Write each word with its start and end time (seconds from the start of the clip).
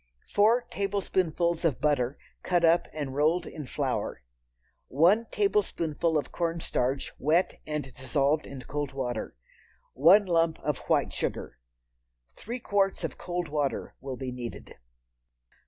Four 0.33 0.63
tablespoonfuls 0.71 1.63
of 1.63 1.79
butter, 1.79 2.17
cut 2.41 2.65
up 2.65 2.87
and 2.91 3.13
rolled 3.13 3.45
in 3.45 3.67
flour. 3.67 4.23
One 4.87 5.27
tablespoonful 5.29 6.17
of 6.17 6.31
cornstarch 6.31 7.11
wet 7.19 7.61
and 7.67 7.93
dissolved 7.93 8.47
in 8.47 8.63
cold 8.63 8.93
water. 8.93 9.35
One 9.93 10.25
lump 10.25 10.57
of 10.63 10.79
white 10.87 11.13
sugar. 11.13 11.59
Three 12.33 12.59
quarts 12.59 13.03
of 13.03 13.19
cold 13.19 13.47
water 13.49 13.93
will 14.01 14.17
be 14.17 14.31
needed. 14.31 14.73